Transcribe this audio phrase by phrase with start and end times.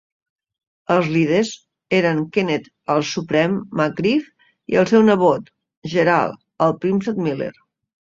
[0.93, 1.49] Els líders
[1.97, 4.31] eren Kenneth "el Suprem" McGriff
[4.73, 5.53] i el seu nebot,
[5.93, 7.53] Gerald "el Príncep" Miller.